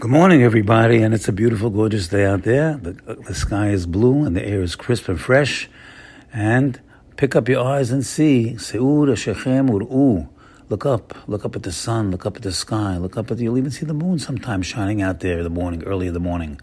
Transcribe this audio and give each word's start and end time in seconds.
Good 0.00 0.10
morning, 0.10 0.42
everybody, 0.42 1.02
and 1.02 1.12
it's 1.12 1.28
a 1.28 1.32
beautiful, 1.32 1.68
gorgeous 1.68 2.08
day 2.08 2.24
out 2.24 2.44
there. 2.44 2.78
The, 2.78 2.92
the 3.16 3.34
sky 3.34 3.68
is 3.68 3.84
blue 3.84 4.24
and 4.24 4.34
the 4.34 4.42
air 4.42 4.62
is 4.62 4.74
crisp 4.74 5.10
and 5.10 5.20
fresh. 5.20 5.68
And 6.32 6.80
pick 7.18 7.36
up 7.36 7.50
your 7.50 7.62
eyes 7.62 7.90
and 7.90 8.06
see. 8.06 8.56
Look 8.56 8.74
up. 10.86 11.28
Look 11.28 11.44
up 11.44 11.54
at 11.54 11.64
the 11.64 11.70
sun. 11.70 12.10
Look 12.10 12.24
up 12.24 12.36
at 12.36 12.42
the 12.42 12.50
sky. 12.50 12.96
Look 12.96 13.18
up 13.18 13.30
at 13.30 13.36
the, 13.36 13.44
you'll 13.44 13.58
even 13.58 13.70
see 13.70 13.84
the 13.84 13.92
moon 13.92 14.18
sometimes 14.18 14.64
shining 14.64 15.02
out 15.02 15.20
there 15.20 15.36
in 15.36 15.44
the 15.44 15.50
morning, 15.50 15.84
early 15.84 16.06
in 16.06 16.14
the 16.14 16.18
morning. 16.18 16.58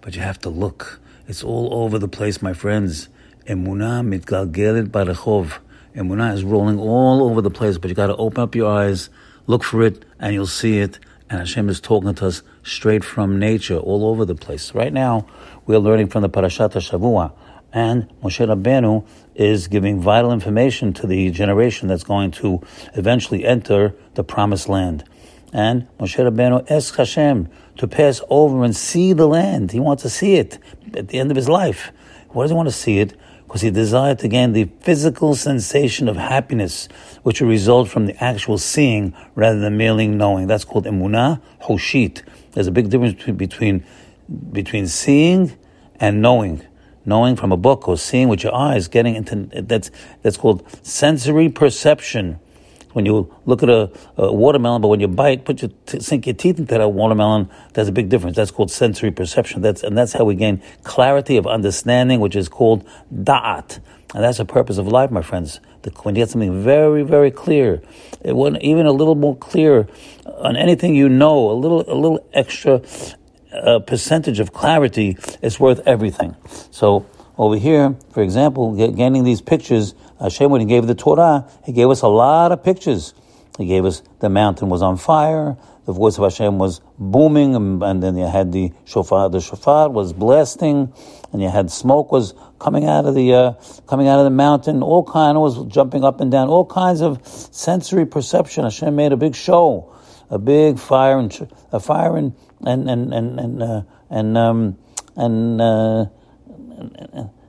But 0.00 0.16
you 0.16 0.22
have 0.22 0.38
to 0.38 0.48
look. 0.48 1.00
It's 1.28 1.44
all 1.44 1.74
over 1.74 1.98
the 1.98 2.08
place, 2.08 2.40
my 2.40 2.54
friends. 2.54 3.10
Emunah 3.46 4.08
mitgalgelet 4.08 4.86
barechov. 4.86 5.58
Emunah 5.94 6.32
is 6.32 6.44
rolling 6.44 6.78
all 6.78 7.24
over 7.24 7.42
the 7.42 7.50
place, 7.50 7.76
but 7.76 7.90
you 7.90 7.94
got 7.94 8.06
to 8.06 8.16
open 8.16 8.42
up 8.42 8.54
your 8.54 8.72
eyes, 8.72 9.10
look 9.46 9.64
for 9.64 9.82
it, 9.82 10.02
and 10.18 10.32
you'll 10.32 10.46
see 10.46 10.78
it 10.78 10.98
and 11.30 11.38
Hashem 11.38 11.68
is 11.68 11.80
talking 11.80 12.12
to 12.12 12.26
us 12.26 12.42
straight 12.62 13.04
from 13.04 13.38
nature, 13.38 13.76
all 13.76 14.06
over 14.06 14.24
the 14.24 14.34
place. 14.34 14.74
Right 14.74 14.92
now, 14.92 15.26
we're 15.66 15.78
learning 15.78 16.08
from 16.08 16.22
the 16.22 16.28
Parashat 16.28 16.72
Shavua, 16.72 17.32
and 17.72 18.08
Moshe 18.22 18.46
Rabbeinu 18.46 19.06
is 19.34 19.68
giving 19.68 20.00
vital 20.00 20.32
information 20.32 20.92
to 20.94 21.06
the 21.06 21.30
generation 21.30 21.88
that's 21.88 22.04
going 22.04 22.30
to 22.32 22.60
eventually 22.94 23.44
enter 23.44 23.94
the 24.14 24.24
Promised 24.24 24.68
Land. 24.68 25.04
And 25.52 25.88
Moshe 25.98 26.16
Rabbeinu 26.16 26.70
asks 26.70 26.96
Hashem 26.96 27.48
to 27.78 27.88
pass 27.88 28.20
over 28.28 28.64
and 28.64 28.76
see 28.76 29.12
the 29.12 29.26
land. 29.26 29.72
He 29.72 29.80
wants 29.80 30.02
to 30.02 30.10
see 30.10 30.34
it 30.34 30.58
at 30.94 31.08
the 31.08 31.18
end 31.18 31.30
of 31.30 31.36
his 31.36 31.48
life. 31.48 31.92
Why 32.28 32.44
does 32.44 32.50
he 32.50 32.56
want 32.56 32.68
to 32.68 32.74
see 32.74 32.98
it? 32.98 33.14
because 33.50 33.62
he 33.62 33.70
desired 33.72 34.16
to 34.16 34.28
gain 34.28 34.52
the 34.52 34.70
physical 34.78 35.34
sensation 35.34 36.08
of 36.08 36.14
happiness, 36.14 36.88
which 37.24 37.40
will 37.40 37.48
result 37.48 37.88
from 37.88 38.06
the 38.06 38.14
actual 38.22 38.56
seeing 38.56 39.12
rather 39.34 39.58
than 39.58 39.76
merely 39.76 40.06
knowing. 40.06 40.46
That's 40.46 40.64
called 40.64 40.84
emunah 40.84 41.42
hoshit. 41.62 42.22
There's 42.52 42.66
a 42.66 42.72
big 42.72 42.90
difference 42.90 43.22
between, 43.24 43.84
between 44.52 44.86
seeing 44.86 45.56
and 45.96 46.22
knowing. 46.22 46.66
Knowing 47.06 47.34
from 47.34 47.50
a 47.50 47.56
book 47.56 47.88
or 47.88 47.96
seeing 47.96 48.28
with 48.28 48.42
your 48.42 48.54
eyes, 48.54 48.86
getting 48.86 49.14
into 49.14 49.48
that's 49.62 49.90
that's 50.20 50.36
called 50.36 50.62
sensory 50.86 51.48
perception 51.48 52.38
when 52.92 53.06
you 53.06 53.32
look 53.46 53.62
at 53.62 53.70
a, 53.70 53.90
a 54.16 54.32
watermelon, 54.32 54.82
but 54.82 54.88
when 54.88 55.00
you 55.00 55.08
bite, 55.08 55.44
put 55.44 55.62
your 55.62 55.70
t- 55.86 56.00
sink 56.00 56.26
your 56.26 56.34
teeth 56.34 56.58
into 56.58 56.76
that 56.76 56.88
watermelon, 56.88 57.48
there's 57.74 57.88
a 57.88 57.92
big 57.92 58.08
difference. 58.08 58.36
That's 58.36 58.50
called 58.50 58.70
sensory 58.70 59.10
perception. 59.10 59.62
That's 59.62 59.82
and 59.82 59.96
that's 59.96 60.12
how 60.12 60.24
we 60.24 60.34
gain 60.34 60.62
clarity 60.82 61.36
of 61.36 61.46
understanding, 61.46 62.20
which 62.20 62.34
is 62.34 62.48
called 62.48 62.86
da'at. 63.14 63.80
And 64.12 64.24
that's 64.24 64.38
the 64.38 64.44
purpose 64.44 64.78
of 64.78 64.88
life, 64.88 65.10
my 65.10 65.22
friends. 65.22 65.60
The, 65.82 65.90
when 66.02 66.14
you 66.14 66.22
get 66.22 66.30
something 66.30 66.62
very, 66.62 67.02
very 67.02 67.30
clear, 67.30 67.82
it 68.22 68.34
wasn't 68.34 68.62
even 68.62 68.86
a 68.86 68.92
little 68.92 69.14
more 69.14 69.36
clear 69.36 69.88
on 70.26 70.56
anything 70.56 70.94
you 70.94 71.08
know, 71.08 71.50
a 71.50 71.54
little, 71.54 71.80
a 71.90 71.94
little 71.94 72.26
extra 72.32 72.82
uh, 73.52 73.78
percentage 73.80 74.40
of 74.40 74.52
clarity 74.52 75.16
is 75.42 75.58
worth 75.58 75.80
everything. 75.86 76.36
So 76.70 77.06
over 77.38 77.56
here, 77.56 77.96
for 78.12 78.22
example, 78.22 78.74
getting 78.74 79.24
these 79.24 79.40
pictures, 79.40 79.94
Hashem, 80.20 80.50
when 80.50 80.60
He 80.60 80.66
gave 80.66 80.86
the 80.86 80.94
Torah, 80.94 81.48
He 81.64 81.72
gave 81.72 81.88
us 81.88 82.02
a 82.02 82.08
lot 82.08 82.52
of 82.52 82.62
pictures. 82.62 83.14
He 83.58 83.66
gave 83.66 83.84
us 83.84 84.02
the 84.20 84.28
mountain 84.28 84.68
was 84.68 84.82
on 84.82 84.96
fire, 84.96 85.56
the 85.90 85.98
voice 85.98 86.18
of 86.18 86.22
Hashem 86.22 86.58
was 86.58 86.80
booming, 86.98 87.56
and, 87.56 87.82
and 87.82 88.00
then 88.00 88.16
you 88.16 88.26
had 88.26 88.52
the 88.52 88.72
shofar, 88.84 89.28
the 89.28 89.40
shofar 89.40 89.90
was 89.90 90.12
blasting, 90.12 90.92
and 91.32 91.42
you 91.42 91.48
had 91.48 91.68
smoke 91.68 92.12
was 92.12 92.32
coming 92.60 92.86
out 92.86 93.06
of 93.06 93.16
the 93.16 93.34
uh, 93.34 93.52
coming 93.88 94.06
out 94.06 94.20
of 94.20 94.24
the 94.24 94.30
mountain. 94.30 94.84
All 94.84 95.02
kind 95.02 95.40
was 95.40 95.66
jumping 95.66 96.04
up 96.04 96.20
and 96.20 96.30
down. 96.30 96.48
All 96.48 96.64
kinds 96.64 97.00
of 97.00 97.26
sensory 97.26 98.06
perception. 98.06 98.62
Hashem 98.62 98.94
made 98.94 99.12
a 99.12 99.16
big 99.16 99.34
show, 99.34 99.92
a 100.30 100.38
big 100.38 100.78
fire 100.78 101.18
and 101.18 101.50
a 101.72 101.80
fire 101.80 102.16
and 102.16 102.34
and 102.64 102.88
and 102.88 103.12
and 103.12 103.40
and 103.40 103.62
uh, 103.62 103.82
and 104.08 104.38
um, 104.38 104.78
and. 105.16 105.60
Uh, 105.60 106.04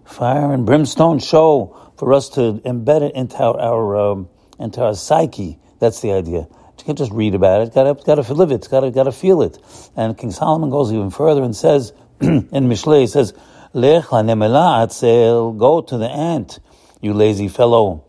fire 0.04 0.52
and 0.52 0.66
brimstone 0.66 1.20
show 1.20 1.94
for 1.96 2.14
us 2.14 2.28
to 2.30 2.62
embed 2.66 3.02
it 3.02 3.16
into 3.16 3.38
our, 3.38 3.58
our 3.60 3.96
um, 3.96 4.30
into 4.60 4.82
our 4.84 4.94
psyche. 4.94 5.58
That's 5.80 6.02
the 6.02 6.12
idea. 6.12 6.48
You 6.80 6.86
can't 6.86 6.98
just 6.98 7.12
read 7.12 7.36
about 7.36 7.62
it. 7.62 7.74
Got 7.74 7.84
to 7.84 8.04
got 8.04 8.16
to 8.16 8.34
live 8.34 8.52
it. 8.52 8.68
Got 8.70 8.82
to 8.82 8.92
got 8.92 9.04
to 9.04 9.12
feel 9.12 9.42
it. 9.42 9.58
And 9.96 10.18
King 10.18 10.32
Solomon 10.32 10.70
goes 10.70 10.92
even 10.92 11.10
further 11.10 11.44
and 11.44 11.56
says 11.56 11.94
in 12.22 12.50
Mishlei, 12.50 13.02
he 13.02 13.08
says, 13.08 13.34
"Lech 13.74 14.06
atzel, 14.06 15.58
go 15.58 15.82
to 15.82 15.98
the 15.98 16.10
ant, 16.10 16.60
you 17.02 17.14
lazy 17.14 17.48
fellow. 17.48 18.06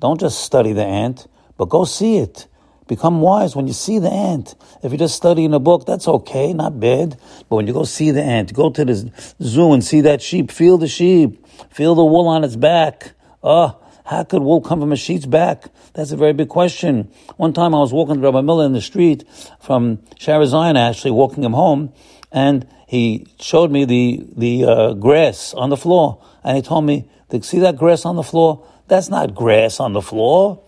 Don't 0.00 0.18
just 0.18 0.40
study 0.40 0.72
the 0.72 0.84
ant, 0.84 1.26
but 1.56 1.66
go 1.68 1.84
see 1.84 2.18
it." 2.18 2.48
Become 2.88 3.20
wise 3.20 3.54
when 3.54 3.66
you 3.66 3.74
see 3.74 3.98
the 3.98 4.10
ant. 4.10 4.54
If 4.82 4.92
you 4.92 4.98
just 4.98 5.14
study 5.14 5.44
in 5.44 5.52
a 5.52 5.60
book, 5.60 5.84
that's 5.84 6.08
okay, 6.08 6.54
not 6.54 6.80
bad. 6.80 7.18
But 7.48 7.56
when 7.56 7.66
you 7.66 7.74
go 7.74 7.84
see 7.84 8.12
the 8.12 8.22
ant, 8.22 8.54
go 8.54 8.70
to 8.70 8.82
the 8.82 9.12
zoo 9.42 9.74
and 9.74 9.84
see 9.84 10.00
that 10.00 10.22
sheep, 10.22 10.50
feel 10.50 10.78
the 10.78 10.88
sheep, 10.88 11.46
feel 11.70 11.94
the 11.94 12.04
wool 12.04 12.28
on 12.28 12.44
its 12.44 12.56
back. 12.56 13.12
Oh, 13.42 13.78
how 14.08 14.24
could 14.24 14.40
wool 14.40 14.62
come 14.62 14.80
from 14.80 14.90
a 14.90 14.96
sheep's 14.96 15.26
back? 15.26 15.66
That's 15.92 16.12
a 16.12 16.16
very 16.16 16.32
big 16.32 16.48
question. 16.48 17.10
One 17.36 17.52
time 17.52 17.74
I 17.74 17.78
was 17.78 17.92
walking 17.92 18.14
to 18.14 18.20
Rabbi 18.22 18.40
Miller 18.40 18.64
in 18.64 18.72
the 18.72 18.80
street 18.80 19.24
from 19.60 19.98
Shaarei 20.18 20.46
Zion, 20.46 20.78
actually 20.78 21.10
walking 21.10 21.44
him 21.44 21.52
home, 21.52 21.92
and 22.32 22.66
he 22.86 23.26
showed 23.38 23.70
me 23.70 23.84
the 23.84 24.24
the 24.34 24.64
uh, 24.64 24.92
grass 24.94 25.52
on 25.52 25.68
the 25.68 25.76
floor, 25.76 26.24
and 26.42 26.56
he 26.56 26.62
told 26.62 26.86
me, 26.86 27.10
"See 27.42 27.58
that 27.58 27.76
grass 27.76 28.06
on 28.06 28.16
the 28.16 28.22
floor? 28.22 28.66
That's 28.86 29.10
not 29.10 29.34
grass 29.34 29.78
on 29.78 29.92
the 29.92 30.00
floor. 30.00 30.62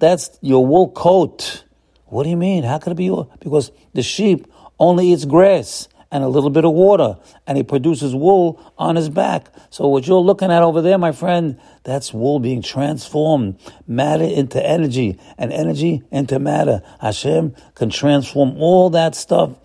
That's 0.00 0.30
your 0.40 0.64
wool 0.64 0.90
coat. 0.92 1.64
What 2.06 2.22
do 2.22 2.30
you 2.30 2.38
mean? 2.38 2.64
How 2.64 2.78
could 2.78 2.92
it 2.92 2.96
be 2.96 3.04
your? 3.04 3.28
Because 3.40 3.70
the 3.92 4.02
sheep 4.02 4.46
only 4.78 5.12
eats 5.12 5.26
grass 5.26 5.88
and 6.12 6.22
a 6.22 6.28
little 6.28 6.50
bit 6.50 6.64
of 6.64 6.72
water, 6.72 7.18
and 7.46 7.56
he 7.56 7.64
produces 7.64 8.14
wool 8.14 8.72
on 8.78 8.94
his 8.94 9.08
back. 9.08 9.48
So 9.70 9.88
what 9.88 10.06
you're 10.06 10.20
looking 10.20 10.52
at 10.52 10.62
over 10.62 10.80
there, 10.80 10.98
my 10.98 11.10
friend, 11.10 11.58
that's 11.82 12.14
wool 12.14 12.38
being 12.38 12.62
transformed, 12.62 13.58
matter 13.88 14.24
into 14.24 14.64
energy, 14.64 15.18
and 15.36 15.52
energy 15.52 16.04
into 16.12 16.38
matter. 16.38 16.82
Hashem 17.00 17.56
can 17.74 17.90
transform 17.90 18.56
all 18.58 18.90
that 18.90 19.16
stuff 19.16 19.56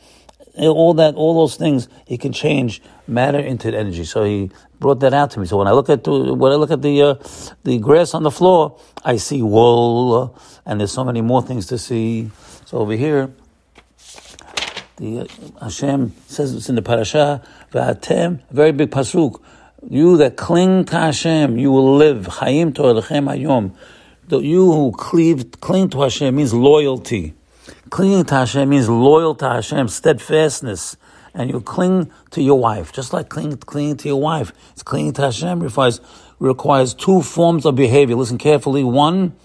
all 0.65 0.93
that, 0.95 1.15
all 1.15 1.35
those 1.35 1.55
things, 1.55 1.87
he 2.07 2.17
can 2.17 2.33
change 2.33 2.81
matter 3.07 3.39
into 3.39 3.71
energy. 3.75 4.03
So 4.03 4.23
he 4.23 4.49
brought 4.79 4.99
that 5.01 5.13
out 5.13 5.31
to 5.31 5.39
me. 5.39 5.45
So 5.45 5.57
when 5.57 5.67
I 5.67 5.71
look 5.71 5.89
at 5.89 6.03
the, 6.03 6.33
when 6.33 6.51
I 6.51 6.55
look 6.55 6.71
at 6.71 6.81
the 6.81 7.01
uh, 7.01 7.15
the 7.63 7.77
grass 7.77 8.13
on 8.13 8.23
the 8.23 8.31
floor, 8.31 8.79
I 9.03 9.17
see 9.17 9.41
wool, 9.41 10.33
uh, 10.35 10.39
and 10.65 10.79
there's 10.79 10.91
so 10.91 11.03
many 11.03 11.21
more 11.21 11.41
things 11.41 11.67
to 11.67 11.77
see. 11.77 12.31
So 12.65 12.79
over 12.79 12.93
here, 12.93 13.31
the 14.97 15.21
uh, 15.21 15.25
Hashem 15.61 16.13
says 16.27 16.53
it's 16.53 16.69
in 16.69 16.75
the 16.75 16.81
parasha, 16.81 17.41
"V'atem," 17.71 18.41
very 18.51 18.71
big 18.71 18.91
pasuk. 18.91 19.41
You 19.89 20.17
that 20.17 20.37
cling 20.37 20.85
to 20.85 20.95
Hashem, 20.97 21.57
you 21.57 21.71
will 21.71 21.95
live. 21.95 22.25
Chaim 22.25 22.73
to'elechem 22.73 23.27
hayom. 23.31 23.73
You 24.29 24.71
who 24.71 24.91
cleave, 24.91 25.51
cling 25.61 25.89
to 25.89 26.01
Hashem 26.01 26.35
means 26.35 26.53
loyalty. 26.53 27.35
Clinging 27.89 28.25
to 28.25 28.35
Hashem 28.35 28.69
means 28.69 28.89
loyal 28.89 29.35
to 29.35 29.47
Hashem, 29.47 29.87
steadfastness. 29.87 30.97
And 31.33 31.49
you 31.49 31.61
cling 31.61 32.11
to 32.31 32.41
your 32.41 32.59
wife, 32.59 32.91
just 32.91 33.13
like 33.13 33.29
clinging, 33.29 33.57
clinging 33.57 33.97
to 33.97 34.07
your 34.07 34.19
wife. 34.19 34.51
It's 34.71 34.83
clinging 34.83 35.13
to 35.13 35.21
Hashem 35.23 35.61
requires, 35.61 36.01
requires 36.39 36.93
two 36.93 37.21
forms 37.21 37.65
of 37.65 37.75
behavior. 37.75 38.15
Listen 38.15 38.37
carefully. 38.37 38.83
One, 38.83 39.35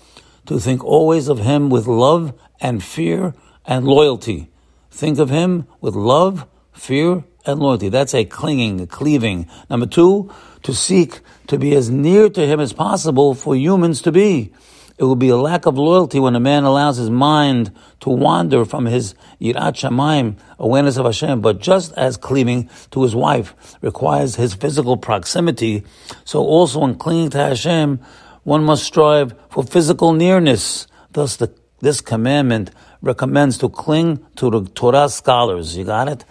to 0.46 0.58
think 0.58 0.82
always 0.82 1.28
of 1.28 1.40
Him 1.40 1.68
with 1.68 1.86
love 1.86 2.32
and 2.60 2.82
fear 2.82 3.34
and 3.66 3.86
loyalty. 3.86 4.51
Think 4.92 5.18
of 5.18 5.30
Him 5.30 5.66
with 5.80 5.94
love, 5.94 6.46
fear, 6.72 7.24
and 7.46 7.58
loyalty. 7.58 7.88
That's 7.88 8.14
a 8.14 8.24
clinging, 8.24 8.80
a 8.80 8.86
cleaving. 8.86 9.48
Number 9.68 9.86
two, 9.86 10.30
to 10.62 10.74
seek 10.74 11.20
to 11.48 11.58
be 11.58 11.74
as 11.74 11.90
near 11.90 12.28
to 12.28 12.46
Him 12.46 12.60
as 12.60 12.72
possible 12.72 13.34
for 13.34 13.56
humans 13.56 14.02
to 14.02 14.12
be. 14.12 14.52
It 14.98 15.04
will 15.04 15.16
be 15.16 15.30
a 15.30 15.36
lack 15.36 15.64
of 15.64 15.78
loyalty 15.78 16.20
when 16.20 16.36
a 16.36 16.40
man 16.40 16.64
allows 16.64 16.98
his 16.98 17.10
mind 17.10 17.72
to 18.00 18.10
wander 18.10 18.64
from 18.66 18.84
his 18.84 19.14
yirat 19.40 19.74
shamayim, 19.74 20.36
awareness 20.58 20.98
of 20.98 21.06
Hashem. 21.06 21.40
But 21.40 21.58
just 21.58 21.92
as 21.94 22.18
cleaving 22.18 22.68
to 22.90 23.02
his 23.02 23.14
wife 23.14 23.54
requires 23.80 24.36
his 24.36 24.54
physical 24.54 24.98
proximity, 24.98 25.84
so 26.24 26.40
also 26.40 26.84
in 26.84 26.96
clinging 26.96 27.30
to 27.30 27.38
Hashem, 27.38 27.98
one 28.44 28.62
must 28.62 28.84
strive 28.84 29.34
for 29.48 29.64
physical 29.64 30.12
nearness. 30.12 30.86
Thus, 31.10 31.36
the, 31.36 31.52
this 31.82 32.00
commandment 32.00 32.70
recommends 33.02 33.58
to 33.58 33.68
cling 33.68 34.24
to 34.36 34.48
the 34.48 34.64
Torah 34.70 35.10
scholars. 35.10 35.76
You 35.76 35.84
got 35.84 36.08
it? 36.08 36.24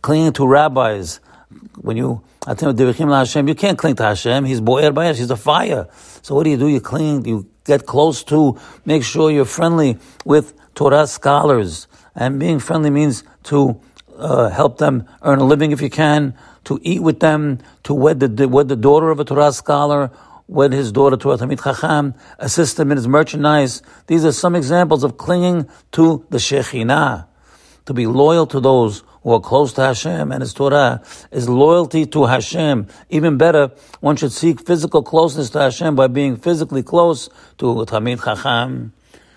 Clinging 0.00 0.32
to 0.34 0.46
rabbis. 0.46 1.20
When 1.76 1.96
you 1.96 2.22
I 2.46 2.54
think 2.54 2.78
you 2.78 3.54
can't 3.54 3.78
cling 3.78 3.96
to 3.96 4.02
Hashem. 4.02 4.44
He's 4.44 4.60
boer 4.60 4.90
bayash. 4.90 5.18
He's 5.18 5.30
a 5.30 5.36
fire. 5.36 5.88
So 6.22 6.34
what 6.34 6.44
do 6.44 6.50
you 6.50 6.56
do? 6.56 6.68
You 6.68 6.80
cling. 6.80 7.24
You 7.24 7.48
get 7.64 7.86
close 7.86 8.24
to, 8.24 8.58
make 8.84 9.04
sure 9.04 9.30
you're 9.30 9.44
friendly 9.44 9.98
with 10.24 10.54
Torah 10.74 11.06
scholars. 11.06 11.86
And 12.14 12.40
being 12.40 12.58
friendly 12.58 12.90
means 12.90 13.22
to 13.44 13.80
uh, 14.16 14.48
help 14.48 14.78
them 14.78 15.06
earn 15.22 15.38
a 15.38 15.44
living 15.44 15.72
if 15.72 15.80
you 15.80 15.90
can, 15.90 16.34
to 16.64 16.80
eat 16.82 17.02
with 17.02 17.20
them, 17.20 17.58
to 17.84 17.94
wed 17.94 18.20
the, 18.20 18.48
wed 18.48 18.68
the 18.68 18.76
daughter 18.76 19.10
of 19.10 19.20
a 19.20 19.24
Torah 19.24 19.52
scholar, 19.52 20.10
wed 20.52 20.72
his 20.72 20.92
daughter 20.92 21.16
to 21.16 21.32
a 21.32 21.38
Talmid 21.38 21.62
Chacham, 21.62 22.14
assist 22.38 22.78
him 22.78 22.90
in 22.90 22.96
his 22.96 23.08
merchandise. 23.08 23.82
These 24.06 24.24
are 24.24 24.32
some 24.32 24.54
examples 24.54 25.02
of 25.02 25.16
clinging 25.16 25.68
to 25.92 26.26
the 26.30 26.38
Shekhinah. 26.38 27.26
to 27.86 27.94
be 27.94 28.06
loyal 28.06 28.46
to 28.46 28.60
those 28.60 29.02
who 29.22 29.32
are 29.32 29.40
close 29.40 29.72
to 29.74 29.82
Hashem 29.82 30.30
and 30.30 30.40
His 30.40 30.54
Torah 30.54 31.02
is 31.30 31.48
loyalty 31.48 32.06
to 32.06 32.26
Hashem. 32.26 32.86
Even 33.10 33.36
better, 33.38 33.72
one 34.00 34.16
should 34.16 34.32
seek 34.32 34.64
physical 34.64 35.02
closeness 35.02 35.50
to 35.50 35.60
Hashem 35.60 35.96
by 35.96 36.06
being 36.06 36.36
physically 36.36 36.82
close 36.82 37.28
to 37.58 37.66
Talmid 37.86 38.24
Chacham. 38.24 38.92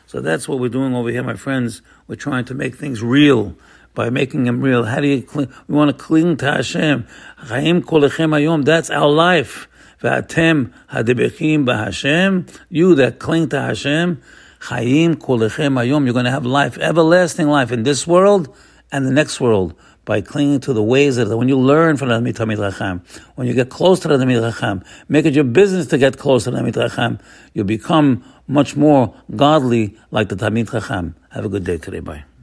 So 0.07 0.21
that's 0.21 0.47
what 0.47 0.59
we're 0.59 0.69
doing 0.69 0.93
over 0.95 1.09
here, 1.09 1.23
my 1.23 1.35
friends. 1.35 1.81
We're 2.07 2.15
trying 2.15 2.45
to 2.45 2.53
make 2.53 2.75
things 2.75 3.01
real 3.01 3.55
by 3.95 4.09
making 4.09 4.43
them 4.43 4.61
real. 4.61 4.83
How 4.83 4.99
do 4.99 5.07
you 5.07 5.23
cling? 5.23 5.51
We 5.67 5.75
want 5.75 5.89
to 5.89 6.03
cling 6.03 6.37
to 6.37 6.51
Hashem. 6.51 7.07
That's 7.47 8.89
our 8.89 9.09
life. 9.09 9.67
V'atem 10.05 10.71
hadebechim 10.91 11.65
b'Hashem. 11.65 12.47
You 12.69 12.95
that 12.95 13.19
cling 13.19 13.49
to 13.49 13.59
Hashem. 13.59 14.21
Chaim 14.59 15.15
kolechem 15.15 15.73
ayom. 15.73 16.05
You're 16.05 16.13
going 16.13 16.25
to 16.25 16.31
have 16.31 16.45
life, 16.45 16.77
everlasting 16.77 17.47
life 17.47 17.71
in 17.71 17.83
this 17.83 18.05
world 18.05 18.55
and 18.91 19.05
the 19.05 19.11
next 19.11 19.41
world 19.41 19.73
by 20.05 20.21
clinging 20.21 20.59
to 20.61 20.73
the 20.73 20.83
ways 20.83 21.15
that 21.15 21.35
when 21.35 21.49
you 21.49 21.57
learn 21.57 21.97
from 21.97 22.09
the 22.09 22.33
Talmid 22.33 22.57
Chacham, 22.57 23.03
when 23.33 23.47
you 23.47 23.53
get 23.53 23.69
close 23.69 23.99
to 24.01 24.07
the 24.07 24.17
Talmid 24.17 24.51
Chacham, 24.51 24.83
make 25.09 25.25
it 25.25 25.33
your 25.33 25.43
business 25.43 25.87
to 25.87 25.97
get 25.97 26.17
close 26.17 26.43
to 26.43 26.51
the 26.51 26.59
Talmid 26.59 26.75
Chacham, 26.75 27.19
you 27.53 27.63
become 27.63 28.23
much 28.47 28.75
more 28.75 29.15
godly 29.35 29.97
like 30.11 30.29
the 30.29 30.35
Talmid 30.35 30.71
Chacham. 30.71 31.15
Have 31.31 31.45
a 31.45 31.49
good 31.49 31.63
day 31.63 31.77
today. 31.77 31.99
Bye. 31.99 32.34